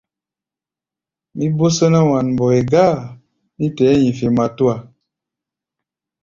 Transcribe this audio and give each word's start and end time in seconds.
Mí 1.35 1.45
bó 1.57 1.65
só 1.75 1.85
nɛ́ 1.93 2.03
wan-mbɔi 2.09 2.59
gáa, 2.71 2.95
mí 3.57 3.65
tɛɛ́ 3.75 3.99
hi̧fi̧ 4.03 4.29
matúa. 4.37 4.75